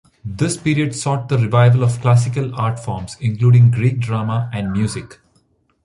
This 0.25 0.57
period 0.57 0.95
sought 0.95 1.29
the 1.29 1.37
revival 1.37 1.83
of 1.83 2.01
classical 2.01 2.55
art 2.55 2.79
forms, 2.79 3.17
including 3.19 3.69
Greek 3.69 3.99
drama 3.99 4.49
and 4.51 4.71
music. 4.71 5.19